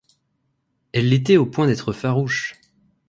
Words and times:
Elle 0.93 1.09
l’était 1.09 1.37
au 1.37 1.45
point 1.45 1.67
d’être 1.67 1.93
farouche. 1.93 2.59